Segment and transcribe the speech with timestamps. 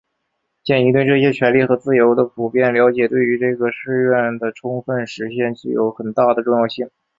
[0.63, 6.89] 鉴于对这些权利和自由的普遍了解对于这个誓愿的充分实现具有很大的重要性